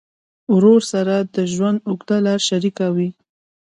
[0.53, 3.09] ورور سره د ژوند اوږده لار شریکه وي.